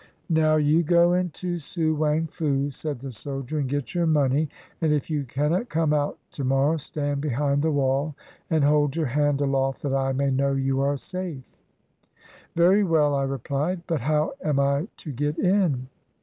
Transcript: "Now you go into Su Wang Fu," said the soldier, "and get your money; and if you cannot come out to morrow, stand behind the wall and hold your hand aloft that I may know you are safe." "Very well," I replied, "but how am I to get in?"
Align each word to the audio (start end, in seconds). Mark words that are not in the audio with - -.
"Now 0.31 0.55
you 0.55 0.81
go 0.81 1.13
into 1.13 1.59
Su 1.59 1.93
Wang 1.93 2.25
Fu," 2.25 2.71
said 2.71 3.01
the 3.01 3.11
soldier, 3.11 3.59
"and 3.59 3.69
get 3.69 3.93
your 3.93 4.07
money; 4.07 4.49
and 4.81 4.91
if 4.91 5.11
you 5.11 5.25
cannot 5.25 5.69
come 5.69 5.93
out 5.93 6.17
to 6.31 6.43
morrow, 6.43 6.77
stand 6.77 7.21
behind 7.21 7.61
the 7.61 7.69
wall 7.69 8.15
and 8.49 8.63
hold 8.63 8.95
your 8.95 9.05
hand 9.05 9.41
aloft 9.41 9.83
that 9.83 9.93
I 9.93 10.11
may 10.13 10.31
know 10.31 10.53
you 10.53 10.81
are 10.81 10.97
safe." 10.97 11.55
"Very 12.55 12.83
well," 12.83 13.13
I 13.13 13.25
replied, 13.25 13.83
"but 13.85 14.01
how 14.01 14.33
am 14.43 14.59
I 14.59 14.87
to 14.97 15.11
get 15.11 15.37
in?" 15.37 15.85